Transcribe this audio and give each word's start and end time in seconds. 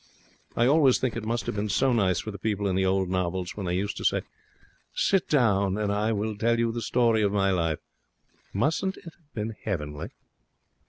I 0.55 0.65
always 0.65 0.97
think 0.97 1.15
it 1.15 1.25
must 1.27 1.45
have 1.45 1.53
been 1.55 1.69
so 1.69 1.93
nice 1.93 2.19
for 2.21 2.31
the 2.31 2.39
people 2.39 2.67
in 2.67 2.75
the 2.75 2.87
old 2.87 3.07
novels, 3.07 3.55
when 3.55 3.67
they 3.67 3.75
used 3.75 3.97
to 3.97 4.03
say: 4.03 4.23
"Sit 4.95 5.29
down 5.29 5.77
and 5.77 5.91
I 5.91 6.11
will 6.11 6.35
tell 6.35 6.57
you 6.57 6.71
the 6.71 6.81
story 6.81 7.21
of 7.21 7.31
my 7.31 7.51
life." 7.51 7.77
Mustn't 8.51 8.97
it 8.97 9.03
have 9.13 9.33
been 9.35 9.53
heavenly?' 9.63 10.09